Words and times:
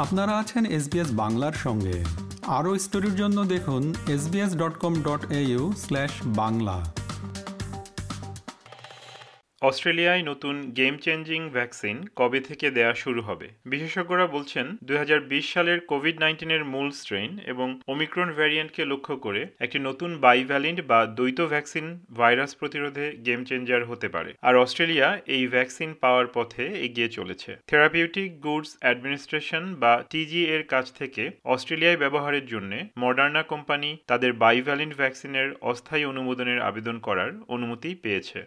আপনারা 0.00 0.38
আছেন 0.38 0.64
এসবিএস 0.66 1.10
বাংলার 1.12 1.52
সঙ্গে। 1.52 2.04
আরও 2.46 2.78
স্টোরির 2.78 3.16
জন্য 3.16 3.44
দেখুন 3.44 3.94
SBS 4.08 4.56
dot 4.56 4.78
com 4.78 4.94
dot 5.02 5.32
slash 5.76 6.10
Bangla. 6.24 6.76
অস্ট্রেলিয়ায় 9.62 10.22
নতুন 10.22 10.54
গেম 10.70 10.94
চেঞ্জিং 10.96 11.40
ভ্যাকসিন 11.50 11.96
কবে 12.16 12.40
থেকে 12.40 12.66
দেয়া 12.70 12.94
শুরু 12.94 13.20
হবে? 13.22 13.46
বিশেষজ্ঞরা 13.64 14.26
বলছেন 14.26 14.66
দু 14.82 14.94
হাজার 14.96 15.20
বিশ 15.20 15.44
সালের 15.52 15.78
কোভিড 15.80 16.16
নাইন্টিনের 16.20 16.62
মূল 16.64 16.88
স্ট্রেন 16.90 17.30
এবং 17.46 17.68
ওমিক্রন 17.88 18.30
ভ্যারিয়েন্টকে 18.32 18.82
লক্ষ্য 18.84 19.14
করে 19.16 19.42
একটি 19.60 19.78
নতুন 19.78 20.10
বাইভ্যালিন্ট 20.18 20.80
বা 20.86 21.00
দ্বৈত 21.06 21.40
ভ্যাকসিন 21.46 21.86
ভাইরাস 22.12 22.52
প্রতিরোধে 22.54 23.06
গেম 23.26 23.40
চেঞ্জার 23.44 23.82
হতে 23.84 24.08
পারে। 24.08 24.30
আর 24.42 24.54
অস্ট্রেলিয়া 24.56 25.08
এই 25.26 25.44
ভ্যাকসিন 25.46 25.90
পাওয়ার 26.00 26.26
পথে 26.34 26.64
এগিয়ে 26.86 27.08
চলেছে। 27.08 27.50
থেরাপিউটিক 27.66 28.30
গুডস 28.40 28.70
অ্যাডমিনিস্ট্রেশন 28.80 29.64
বা 29.74 29.92
টিজি 30.10 30.42
এর 30.46 30.64
কাছ 30.66 30.86
থেকে 30.92 31.22
অস্ট্রেলিয়ায় 31.44 31.96
ব্যবহারের 31.96 32.46
জন্য 32.46 32.72
মডার্না 32.98 33.42
কোম্পানি 33.42 33.90
তাদের 34.06 34.30
বাইভ্যালিন্ট 34.32 34.94
ভ্যাকসিনের 34.96 35.48
অস্থায়ী 35.62 36.04
অনুমোদনের 36.04 36.58
আবেদন 36.60 36.96
করার 36.98 37.30
অনুমতি 37.48 37.90
পেয়েছে। 38.02 38.40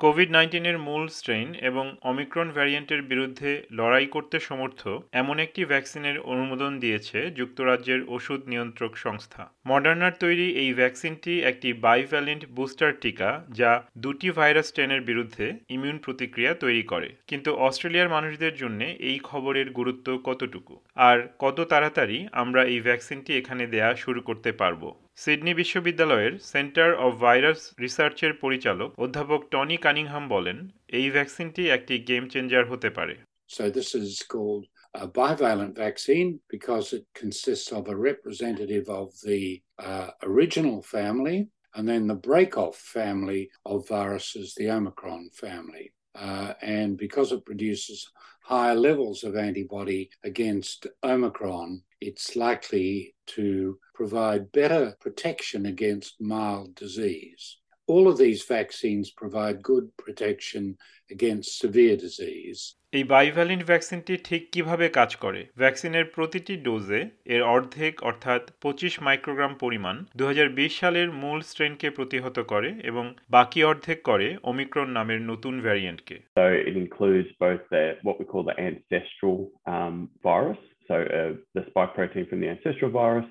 কোভিড 0.00 0.30
নাইন্টিনের 0.30 0.78
মূল 0.78 1.04
স্ট্রেইন 1.08 1.48
এবং 1.60 1.84
অমিক্রন 2.02 2.48
ভ্যারিয়েন্টের 2.50 3.02
বিরুদ্ধে 3.02 3.50
লড়াই 3.70 4.06
করতে 4.06 4.36
সমর্থ 4.40 4.80
এমন 5.12 5.36
একটি 5.38 5.60
ভ্যাকসিনের 5.64 6.16
অনুমোদন 6.32 6.72
দিয়েছে 6.78 7.18
যুক্তরাজ্যের 7.30 8.00
ওষুধ 8.08 8.40
নিয়ন্ত্রক 8.46 8.92
সংস্থা। 8.96 9.42
মডার্নার 9.66 10.14
তৈরি 10.18 10.46
এই 10.62 10.70
ভ্যাকসিনটি 10.74 11.32
একটি 11.40 11.68
বাইভ্যালেন্ট 11.72 12.42
বুস্টার 12.50 12.90
টিকা 13.00 13.30
যা 13.50 13.70
দুটি 13.96 14.28
ভাইরাস 14.30 14.66
স্ট্রেনের 14.66 15.02
বিরুদ্ধে 15.02 15.46
ইমিউন 15.68 15.98
প্রতিক্রিয়া 15.98 16.52
তৈরি 16.54 16.82
করে। 16.82 17.08
কিন্তু 17.26 17.50
অস্ট্রেলিয়ার 17.58 18.08
মানুষদের 18.08 18.54
জন্য 18.54 18.80
এই 19.00 19.18
খবরের 19.22 19.68
গুরুত্ব 19.70 20.06
কতটুকু? 20.24 20.74
আর 21.00 21.16
কত 21.38 21.58
তাড়াতাড়ি 21.60 22.18
আমরা 22.32 22.62
এই 22.64 22.80
ভ্যাকসিনটি 22.80 23.30
এখানে 23.36 23.66
দেয়া 23.66 23.90
শুরু 23.94 24.20
করতে 24.20 24.50
পারব? 24.52 24.82
সিডনি 25.23 25.53
বিশ্ববিদ্যালয়ের 25.61 26.33
সেন্টার 26.53 26.89
অব 27.05 27.13
ভাইরাস 27.25 27.59
রিসার্চের 27.83 28.33
পরিচালক 28.43 28.89
অধ্যাপক 29.05 29.41
টনি 29.53 29.77
কানিংহাম 29.85 30.23
বলেন 30.35 30.57
এই 30.97 31.07
ভ্যাকসিনটি 31.15 31.63
একটি 31.77 31.95
গেম 32.09 32.23
চেঞ্জার 32.33 32.65
হতে 32.71 32.89
পারে 32.97 33.15
So 33.55 33.63
this 33.69 33.89
is 33.95 34.23
called 34.33 34.65
a 34.93 35.07
bivalent 35.07 35.75
vaccine 35.75 36.29
because 36.49 36.93
it 36.97 37.05
consists 37.13 37.71
of 37.71 37.83
a 37.87 37.95
representative 37.95 38.85
of 38.89 39.07
the 39.21 39.61
uh, 39.89 40.09
original 40.23 40.81
family 40.95 41.39
and 41.75 41.87
then 41.87 42.07
the 42.07 42.15
break-off 42.15 42.77
family 42.77 43.49
of 43.65 43.87
viruses, 43.87 44.55
the 44.55 44.69
Omicron 44.69 45.29
family. 45.33 45.91
Uh, 46.15 46.53
and 46.61 46.97
because 46.97 47.31
it 47.33 47.45
produces 47.45 48.09
higher 48.43 48.75
levels 48.75 49.23
of 49.23 49.35
antibody 49.35 50.09
against 50.23 50.87
Omicron, 51.03 51.81
it's 52.01 52.35
likely 52.35 53.15
to 53.27 53.45
provide 53.93 54.51
better 54.51 54.95
protection 54.99 55.65
against 55.65 56.11
mild 56.19 56.75
disease. 56.75 57.43
All 57.87 58.07
of 58.07 58.17
these 58.17 58.43
vaccines 58.43 59.11
provide 59.11 59.61
good 59.61 59.85
protection 59.97 60.63
against 61.11 61.59
severe 61.59 61.97
disease. 61.97 62.61
এই 62.97 63.05
বাইভ্যালিন্ট 63.15 63.63
ভ্যাকসিনটি 63.71 64.13
ঠিক 64.27 64.43
কিভাবে 64.53 64.85
কাজ 64.99 65.11
করে 65.23 65.41
ভ্যাকসিনের 65.61 66.05
প্রতিটি 66.15 66.53
ডোজে 66.67 67.01
এর 67.35 67.41
অর্ধেক 67.55 67.93
অর্থাৎ 68.09 68.43
পঁচিশ 68.63 68.93
মাইক্রোগ্রাম 69.07 69.53
পরিমাণ 69.63 69.95
দু 70.19 70.23
সালের 70.79 71.07
মূল 71.23 71.39
স্ট্রেনকে 71.51 71.87
প্রতিহত 71.89 72.37
করে 72.51 72.69
এবং 72.83 73.05
বাকি 73.29 73.59
অর্ধেক 73.63 73.99
করে 74.09 74.27
ওমিক্রন 74.49 74.89
নামের 74.97 75.19
নতুন 75.31 75.55
ভ্যারিয়েন্টকে 75.65 76.15
So 76.39 76.45
it 76.69 76.75
includes 76.85 77.29
both 77.45 77.63
the 77.75 77.85
what 78.05 78.15
we 78.19 78.25
call 78.31 78.43
the 78.51 78.57
ancestral 78.69 79.37
um, 79.73 79.95
virus, 80.29 80.61
so 80.90 80.96
uh, 80.96 81.36
the 81.54 81.64
spike 81.68 81.94
protein 81.94 82.26
from 82.28 82.40
the 82.40 82.48
ancestral 82.48 82.90
virus, 82.90 83.26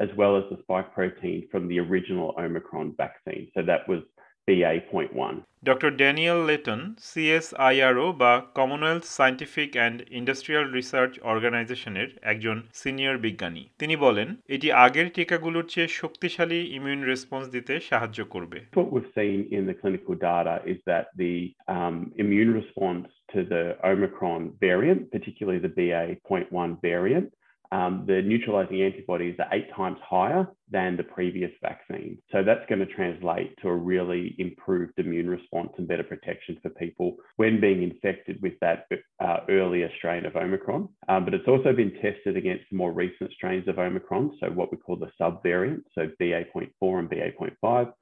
as 0.00 0.08
well 0.16 0.36
as 0.36 0.42
the 0.50 0.58
spike 0.62 0.92
protein 0.92 1.46
from 1.50 1.68
the 1.68 1.78
original 1.78 2.34
Omicron 2.36 2.94
vaccine. 2.96 3.46
So 3.54 3.62
that 3.62 3.88
was 3.88 4.00
BA.1. 4.48 5.34
Doctor 5.62 5.90
Daniel 6.00 6.40
Layton 6.50 6.80
CSIRO 7.08 8.06
বা 8.22 8.32
Commonwealth 8.58 9.04
scientific 9.18 9.70
and 9.78 9.98
industrial 10.18 10.66
research 10.78 11.12
অর্গানাইজেশনের 11.32 12.08
একজন 12.32 12.56
senior 12.80 13.16
বিজ্ঞানী 13.18 13.62
তিনি 13.78 13.94
বলেন 13.96 14.28
এটি 14.48 14.68
আগের 14.86 15.08
টিকাগুলোর 15.16 15.66
চেয়ে 15.72 15.88
শক্তিশালী 16.00 16.60
ইমিউন 16.76 17.00
রেসপন্স 17.10 17.44
দিতে 17.56 17.74
সাহায্য 17.90 18.20
করবে 18.34 18.58
What 18.78 18.88
we've 18.94 19.12
seen 19.20 19.38
in 19.56 19.62
the 19.70 19.76
clinical 19.82 20.14
data 20.30 20.54
is 20.72 20.78
that 20.90 21.04
the 21.22 21.34
um, 21.76 21.96
immune 22.22 22.52
response 22.60 23.06
to 23.32 23.38
the 23.52 23.64
Omicron 23.90 24.42
variant, 24.66 25.00
particularly 25.10 25.60
the 25.66 25.74
BA.1 25.78 26.70
variant, 26.90 27.26
um, 27.74 28.04
the 28.06 28.22
neutralizing 28.22 28.82
antibodies 28.82 29.34
are 29.40 29.52
eight 29.52 29.66
times 29.74 29.98
higher 30.08 30.46
than 30.70 30.96
the 30.96 31.02
previous 31.02 31.50
vaccine. 31.60 32.16
So 32.30 32.44
that's 32.44 32.64
going 32.68 32.78
to 32.78 32.86
translate 32.86 33.52
to 33.62 33.68
a 33.68 33.74
really 33.74 34.36
improved 34.38 34.92
immune 34.96 35.28
response 35.28 35.70
and 35.76 35.88
better 35.88 36.04
protection 36.04 36.56
for 36.62 36.70
people 36.70 37.16
when 37.34 37.60
being 37.60 37.82
infected 37.82 38.40
with 38.42 38.52
that 38.60 38.86
uh, 39.18 39.38
earlier 39.48 39.90
strain 39.98 40.24
of 40.24 40.36
Omicron. 40.36 40.88
Um, 41.08 41.24
but 41.24 41.34
it's 41.34 41.48
also 41.48 41.72
been 41.72 41.94
tested 42.00 42.36
against 42.36 42.72
more 42.72 42.92
recent 42.92 43.32
strains 43.32 43.66
of 43.66 43.80
Omicron, 43.80 44.36
so 44.38 44.50
what 44.50 44.70
we 44.70 44.78
call 44.78 44.94
the 44.96 45.10
subvariants, 45.20 45.82
so 45.96 46.06
BA.4 46.20 46.98
and 47.00 47.10
BA.5. 47.10 47.92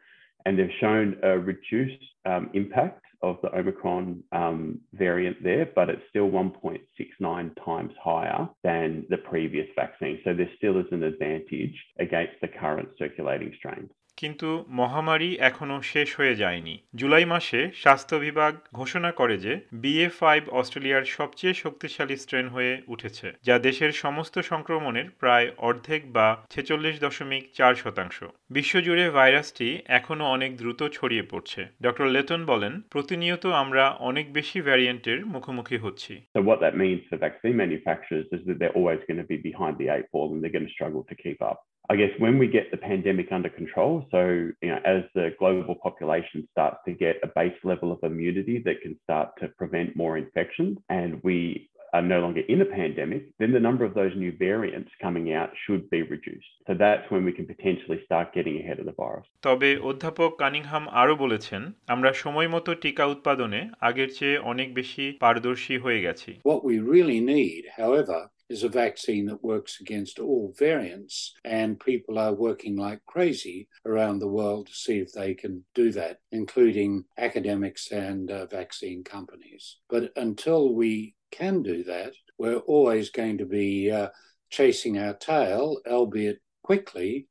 And 0.44 0.58
they've 0.58 0.68
shown 0.80 1.16
a 1.22 1.38
reduced 1.38 2.04
um, 2.24 2.50
impact 2.54 3.04
of 3.22 3.36
the 3.42 3.56
Omicron 3.56 4.22
um, 4.32 4.80
variant 4.94 5.42
there, 5.42 5.68
but 5.74 5.88
it's 5.88 6.02
still 6.08 6.28
1.69 6.28 7.64
times 7.64 7.92
higher 8.02 8.48
than 8.64 9.06
the 9.08 9.18
previous 9.18 9.68
vaccine. 9.76 10.20
So 10.24 10.34
there 10.34 10.50
still 10.56 10.78
is 10.78 10.86
an 10.90 11.02
advantage 11.04 11.76
against 11.98 12.34
the 12.40 12.48
current 12.50 12.88
circulating 12.98 13.52
strains. 13.58 13.90
কিন্তু 14.18 14.48
মহামারী 14.70 15.30
এখনও 15.40 15.78
শেষ 15.82 16.08
হয়ে 16.16 16.34
যায়নি 16.34 16.74
জুলাই 16.94 17.26
মাসে 17.26 17.60
স্বাস্থ্য 17.74 18.16
বিভাগ 18.16 18.52
ঘোষণা 18.72 19.10
করে 19.12 19.36
যে 19.38 19.52
বিএ 19.74 20.08
ফাইভ 20.20 20.42
অস্ট্রেলিয়ার 20.50 21.04
সবচেয়ে 21.16 21.54
শক্তিশালী 21.54 22.16
স্ট্রেন 22.16 22.46
হয়ে 22.48 22.72
উঠেছে 22.88 23.26
যা 23.44 23.56
দেশের 23.58 23.92
সমস্ত 23.94 24.34
সংক্রমণের 24.50 25.06
প্রায় 25.20 25.48
অর্ধেক 25.58 26.02
বা 26.12 26.26
ছেচল্লিশ 26.50 26.94
দশমিক 27.00 27.44
চার 27.54 27.72
শতাংশ 27.74 28.18
বিশ্বজুড়ে 28.50 29.04
ভাইরাসটি 29.10 29.68
এখনও 29.98 30.24
অনেক 30.26 30.50
দ্রুত 30.56 30.80
ছড়িয়ে 30.92 31.24
পড়ছে 31.30 31.60
ডক্টর 31.82 32.06
লেটন 32.15 32.41
বলেন 32.45 32.73
প্রতিনিয়ত 32.93 33.45
আমরা 33.63 33.83
অনেক 34.09 34.25
বেশি 34.33 34.59
ভ্যারিয়েন্টের 34.61 35.19
মুখোমুখি 35.33 35.77
হচ্ছি 35.85 36.13
So 36.35 36.41
what 36.49 36.59
that 36.65 36.75
means 36.83 37.01
for 37.09 37.17
vaccine 37.27 37.57
manufacturers 37.65 38.27
is 38.35 38.41
that 38.47 38.57
they're 38.59 38.77
always 38.79 39.01
going 39.07 39.21
to 39.23 39.29
be 39.33 39.39
behind 39.49 39.73
the 39.81 39.87
eight 39.95 40.07
ball 40.13 40.27
and 40.33 40.39
they're 40.41 40.57
going 40.57 40.69
to 40.69 40.77
struggle 40.77 41.03
to 41.11 41.15
keep 41.25 41.39
up. 41.51 41.59
I 41.93 41.95
guess 42.01 42.13
when 42.23 42.35
we 42.41 42.47
get 42.57 42.65
the 42.69 42.81
pandemic 42.91 43.27
under 43.37 43.51
control, 43.61 43.93
so 44.13 44.21
you 44.63 44.69
know, 44.71 44.81
as 44.95 45.01
the 45.17 45.27
global 45.41 45.75
population 45.87 46.39
starts 46.53 46.79
to 46.87 46.91
get 47.05 47.15
a 47.27 47.29
base 47.39 47.59
level 47.71 47.89
of 47.95 47.99
immunity 48.11 48.57
that 48.65 48.77
can 48.83 48.93
start 49.05 49.27
to 49.39 49.45
prevent 49.61 49.89
more 50.03 50.13
infections, 50.23 50.73
and 50.89 51.09
we 51.27 51.37
are 51.92 52.06
no 52.14 52.18
longer 52.20 52.42
in 52.48 52.58
a 52.62 52.68
pandemic, 52.78 53.22
then 53.40 53.52
the 53.52 53.64
number 53.68 53.84
of 53.84 53.92
those 53.94 54.14
new 54.16 54.32
variants 54.48 54.90
coming 55.00 55.26
out 55.34 55.50
should 55.64 55.82
be 55.90 56.00
reduced. 56.14 56.52
So 56.66 56.72
that's 56.74 57.06
when 57.12 57.22
we 57.24 57.32
can 57.32 57.46
potentially 57.46 58.00
start 58.06 58.26
getting 58.36 58.56
ahead 58.62 58.78
of 58.82 58.86
the 58.90 58.96
virus. 59.02 59.26
তবে 59.48 59.70
অধ্যাপক 59.90 60.30
Cunningham 60.42 60.84
আরও 61.02 61.14
বলেছেন 61.24 61.62
আমরা 61.94 62.10
সময়মতো 62.24 62.70
টিকা 62.82 63.04
উৎপাদনে 63.14 63.60
আগের 63.88 64.10
চেয়ে 64.16 64.36
অনেক 64.52 64.68
বেশি 64.78 65.04
পারদর্শী 65.24 65.74
হয়ে 65.84 66.00
গেছি 66.06 66.30
What 66.50 66.60
we 66.68 66.74
really 66.92 67.20
need, 67.34 67.62
however, 67.80 68.18
is 68.52 68.62
a 68.62 68.68
vaccine 68.68 69.26
that 69.26 69.42
works 69.42 69.80
against 69.80 70.18
all 70.18 70.54
variants, 70.58 71.34
and 71.44 71.80
people 71.80 72.18
are 72.18 72.34
working 72.34 72.76
like 72.76 73.00
crazy 73.06 73.66
around 73.86 74.18
the 74.18 74.28
world 74.28 74.66
to 74.66 74.74
see 74.74 74.98
if 74.98 75.10
they 75.12 75.34
can 75.34 75.64
do 75.74 75.90
that, 75.92 76.18
including 76.30 77.04
academics 77.16 77.90
and 77.90 78.30
uh, 78.30 78.46
vaccine 78.46 79.02
companies. 79.02 79.78
But 79.88 80.12
until 80.16 80.74
we 80.74 81.16
can 81.30 81.62
do 81.62 81.82
that, 81.84 82.12
we're 82.38 82.58
always 82.58 83.10
going 83.10 83.38
to 83.38 83.46
be 83.46 83.90
uh, 83.90 84.08
chasing 84.50 84.98
our 84.98 85.14
tail, 85.14 85.78
albeit 85.86 86.40
quickly, 86.62 87.28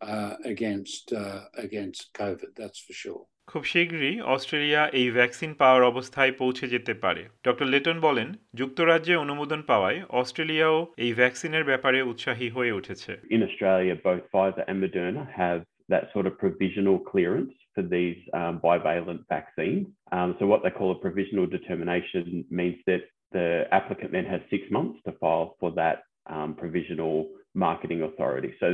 uh, 0.00 0.36
against 0.44 1.12
uh, 1.12 1.42
against 1.54 2.14
COVID. 2.14 2.54
That's 2.56 2.78
for 2.78 2.92
sure. 2.92 3.26
খুব 3.49 3.63
শীঘ্রই 3.73 4.15
Australia 4.33 4.81
এই 4.99 5.07
vaccine 5.17 5.51
পাওয়ার 5.61 5.81
অবস্থায় 5.83 6.33
পৌঁছে 6.41 6.65
যেতে 6.67 6.93
পারে 7.03 7.23
doctor 7.47 7.67
Lytton 7.73 7.97
বলেন 7.99 8.29
যুক্তরাজ্যে 8.53 9.15
অনুমোদন 9.15 9.61
পাওয়ায় 9.61 9.99
অস্ট্রেলিয়াও 10.21 10.77
এই 11.05 11.11
ভ্যাকসিনের 11.13 11.67
ব্যাপারে 11.69 11.99
উৎসাহী 12.11 12.47
হয়ে 12.55 12.75
উঠেছে 12.79 13.11
In 13.35 13.41
Australia, 13.49 13.93
both 14.07 14.23
Pfizer 14.31 14.63
and 14.69 14.77
Moderna 14.83 15.23
have 15.41 15.59
that 15.93 16.05
sort 16.13 16.25
of 16.29 16.33
provisional 16.45 16.97
clearance 17.11 17.53
for 17.75 17.83
these 17.95 18.19
um, 18.33 18.53
bivalent 18.63 19.21
vaccines. 19.29 19.85
Um, 20.11 20.29
so 20.37 20.43
what 20.51 20.61
they 20.63 20.73
call 20.79 20.89
a 20.91 20.99
provisional 21.07 21.47
determination 21.57 22.23
means 22.59 22.77
that 22.89 23.01
the 23.31 23.47
applicant 23.79 24.09
then 24.15 24.25
has 24.33 24.41
six 24.49 24.63
months 24.71 24.97
to 25.05 25.11
file 25.21 25.47
for 25.59 25.69
that 25.81 25.97
um, 26.35 26.49
provisional 26.63 27.15
marketing 27.53 27.99
authority. 28.09 28.51
So 28.61 28.67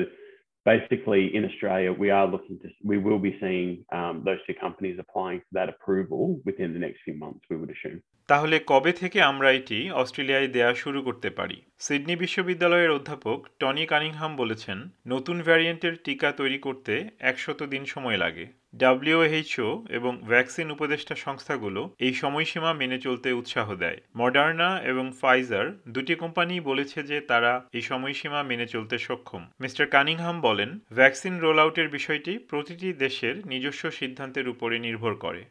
basically, 0.67 1.35
in 1.35 1.45
Australia, 1.45 1.93
we 1.93 2.11
are 2.11 2.27
looking 2.27 2.59
to, 2.59 2.69
we 2.85 2.99
will 2.99 3.21
be 3.21 3.39
seeing 3.41 3.85
um, 3.93 4.23
those 4.25 4.39
two 4.47 4.55
companies 4.61 4.99
applying 4.99 5.39
for 5.39 5.53
that 5.53 5.69
approval 5.71 6.41
within 6.45 6.75
the 6.75 6.79
next 6.79 6.99
few 7.05 7.15
months, 7.15 7.41
we 7.49 7.57
would 7.57 7.71
assume. 7.71 8.03
তাহলে 8.29 8.61
কবে 8.67 8.93
থেকে 8.93 9.23
আমরা 9.23 9.51
এটি 9.53 9.91
অস্ট্রেলিয়ায় 9.91 10.49
দেয়া 10.49 10.75
শুরু 10.75 11.03
করতে 11.03 11.31
পারি? 11.31 11.63
সিডনি 11.79 12.17
বিশ্ববিদ্যালয়ের 12.17 12.91
অধ্যাপক 12.91 13.47
টনি 13.59 13.87
কানিংহাম 13.87 14.37
বলেছেন, 14.37 14.89
নতুন 15.07 15.43
ভ্যারিয়েন্টের 15.43 15.93
টিকা 16.05 16.33
তৈরি 16.33 16.59
করতে 16.59 17.09
একশত 17.21 17.63
দিন 17.63 17.85
সময় 17.85 18.17
লাগে। 18.17 18.47
ডাব্লিউএইচও 18.77 19.85
এবং 19.91 20.19
ভ্যাকসিন 20.23 20.71
উপদেষ্টা 20.71 21.15
সংস্থাগুলো 21.15 21.95
এই 21.99 22.15
সময়সীমা 22.15 22.73
মেনে 22.73 22.99
চলতে 22.99 23.33
উৎসাহ 23.33 23.75
দেয়। 23.75 23.97
মডার্না 24.17 24.83
এবং 24.83 25.13
ফাইজার 25.21 25.67
দুটি 25.89 26.15
কোম্পানি 26.15 26.61
বলেছে 26.61 27.03
যে 27.03 27.21
তারা 27.21 27.69
এই 27.73 27.83
সময়সীমা 27.83 28.43
মেনে 28.43 28.67
চলতে 28.67 28.99
সক্ষম। 28.99 29.47
মিস্টার 29.61 29.87
কানিংহাম 29.87 30.41
বলেন, 30.41 30.79
ভ্যাকসিন 30.93 31.39
রোল 31.39 31.59
আউটের 31.59 31.89
বিষয়টি 31.89 32.39
প্রতিটি 32.39 32.93
দেশের 32.93 33.47
নিজস্ব 33.47 33.91
সিদ্ধান্তের 33.91 34.49
উপরে 34.49 34.79
নির্ভর 34.79 35.15
করে। 35.15 35.45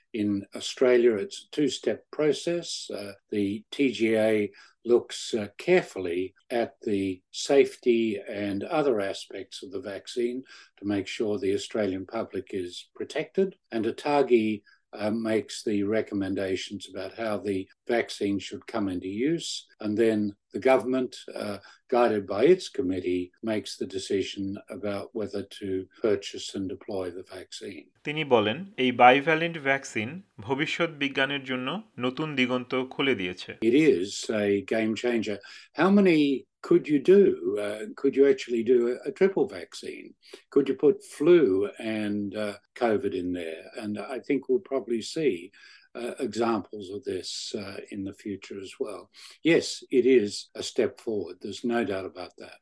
Uh, 2.94 3.12
the 3.32 3.64
TGA 3.72 4.50
looks 4.86 5.34
uh, 5.34 5.48
carefully 5.58 6.34
at 6.50 6.76
the 6.84 7.22
safety 7.32 8.20
and 8.30 8.64
other 8.64 9.00
aspects 9.02 9.64
of 9.64 9.72
the 9.72 9.80
vaccine 9.80 10.44
to 10.78 10.86
make 10.86 11.08
sure 11.08 11.40
the 11.40 11.56
Australian 11.56 12.06
public 12.06 12.48
is 12.52 12.88
protected. 12.96 13.56
And 13.72 13.86
ATAGI 13.86 14.62
uh, 14.94 15.12
makes 15.12 15.64
the 15.64 15.84
recommendations 15.84 16.88
about 16.90 17.16
how 17.16 17.38
the 17.38 17.68
vaccine 17.88 18.40
should 18.40 18.66
come 18.68 18.88
into 18.88 19.08
use. 19.08 19.66
And 19.80 19.98
then 19.98 20.36
the 20.55 20.59
government, 20.71 21.17
uh, 21.35 21.59
guided 21.89 22.27
by 22.27 22.43
its 22.45 22.69
committee, 22.69 23.33
makes 23.43 23.77
the 23.77 23.87
decision 23.87 24.45
about 24.71 25.07
whether 25.13 25.43
to 25.61 25.87
purchase 26.03 26.55
and 26.57 26.69
deploy 26.69 27.05
the 27.11 27.25
vaccine. 27.37 27.85
তিনি 28.07 28.23
বলেন 28.35 28.59
এই 28.85 28.91
bivalent 29.03 29.57
vaccine 29.69 30.11
ভবিষ্যৎ 30.49 30.91
বিজ্ঞানের 31.03 31.43
জন্য 31.51 31.69
নতুন 32.05 32.29
দিগন্ত 32.39 32.73
খুলে 32.95 33.15
দিয়েছে 33.21 33.51
It 33.71 33.77
is 33.93 34.09
a 34.45 34.47
game 34.75 34.93
changer. 35.03 35.39
How 35.81 35.91
many 35.99 36.21
could 36.69 36.85
you 36.93 37.01
do? 37.17 37.23
Uh, 37.65 37.81
could 38.01 38.15
you 38.19 38.25
actually 38.33 38.63
do 38.75 38.79
a, 38.93 38.95
a 39.09 39.13
triple 39.19 39.47
vaccine? 39.61 40.07
Could 40.53 40.67
you 40.71 40.77
put 40.87 40.97
flu 41.17 41.41
and 42.01 42.29
uh, 42.37 42.55
COVID 42.83 43.13
in 43.23 43.29
there? 43.41 43.65
And 43.81 43.93
I 44.17 44.19
think 44.27 44.39
we'll 44.49 44.71
probably 44.73 45.03
see 45.17 45.35
uh, 45.96 46.14
examples 46.20 46.88
of 46.90 47.04
this 47.04 47.30
uh, 47.58 47.78
in 47.92 48.04
the 48.04 48.14
future 48.14 48.60
as 48.62 48.74
well. 48.80 49.10
Yes, 49.44 49.84
it 49.92 50.06
is 50.06 50.50
a 50.56 50.64
step 50.64 51.00
forward. 51.00 51.36
There's 51.42 51.64
no 51.66 51.80
doubt 51.84 52.06
about 52.06 52.34
that. 52.38 52.60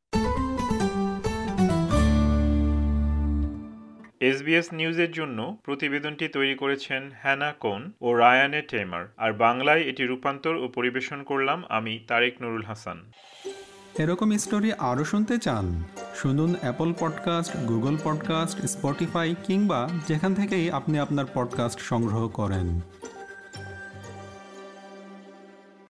SBS 4.21 4.67
নিউজের 4.73 5.11
জন্য 5.11 5.39
প্রতিবেদনটি 5.63 6.25
তৈরি 6.27 6.55
করেছেন 6.55 7.01
হ্যানা 7.21 7.49
কোন 7.59 7.81
ও 8.01 8.07
রায়ানে 8.13 8.61
টেমার 8.61 9.03
আর 9.17 9.31
বাংলায় 9.33 9.81
এটি 9.81 10.03
রূপান্তর 10.03 10.55
ও 10.55 10.65
পরিবেশন 10.67 11.19
করলাম 11.23 11.59
আমি 11.69 11.93
তারেক 12.07 12.33
নুরুল 12.41 12.65
হাসান 12.65 12.97
এরকম 13.99 14.29
স্টোরি 14.37 14.69
আরও 14.79 15.03
শুনতে 15.03 15.35
চান 15.37 15.65
শুনুন 16.15 16.51
Apple 16.61 16.89
podcast 16.99 17.51
Google 17.67 17.95
podcast 18.03 18.57
Spotify 18.65 19.29
কিংবা 19.43 19.79
যেখান 20.07 20.31
থেকেই 20.33 20.65
আপনি 20.71 20.95
আপনার 20.99 21.27
পডকাস্ট 21.33 21.79
সংগ্রহ 21.81 22.23
করেন 22.29 22.67